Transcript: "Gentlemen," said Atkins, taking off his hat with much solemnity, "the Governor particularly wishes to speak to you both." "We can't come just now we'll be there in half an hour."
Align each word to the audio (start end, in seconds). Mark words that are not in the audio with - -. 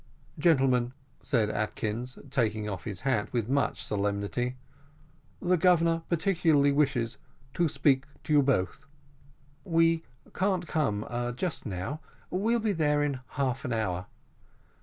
"Gentlemen," 0.39 0.93
said 1.21 1.51
Atkins, 1.51 2.17
taking 2.31 2.67
off 2.67 2.85
his 2.85 3.01
hat 3.01 3.31
with 3.31 3.47
much 3.47 3.85
solemnity, 3.85 4.57
"the 5.39 5.57
Governor 5.57 6.01
particularly 6.09 6.71
wishes 6.71 7.17
to 7.53 7.67
speak 7.67 8.05
to 8.23 8.33
you 8.33 8.41
both." 8.41 8.85
"We 9.63 10.01
can't 10.33 10.65
come 10.67 11.05
just 11.35 11.67
now 11.67 12.01
we'll 12.31 12.59
be 12.59 12.71
there 12.73 13.03
in 13.03 13.19
half 13.33 13.63
an 13.63 13.73
hour." 13.73 14.07